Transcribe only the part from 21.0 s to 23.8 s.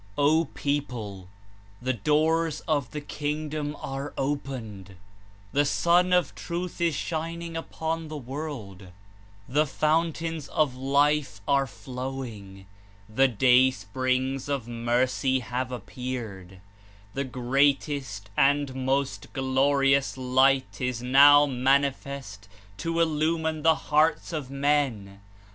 now manifest to illumine the